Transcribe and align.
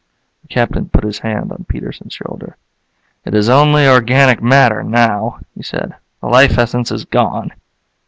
The 0.41 0.47
Captain 0.47 0.89
put 0.89 1.03
his 1.03 1.19
hand 1.19 1.51
on 1.51 1.67
Peterson's 1.69 2.13
shoulder. 2.15 2.57
"It 3.23 3.35
is 3.35 3.49
only 3.49 3.85
organic 3.87 4.41
matter, 4.41 4.81
now," 4.83 5.41
he 5.55 5.61
said. 5.61 5.93
"The 6.21 6.27
life 6.27 6.57
essence 6.57 6.89
is 6.91 7.05
gone." 7.05 7.51